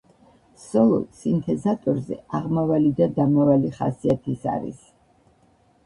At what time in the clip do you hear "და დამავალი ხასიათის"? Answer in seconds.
3.03-4.53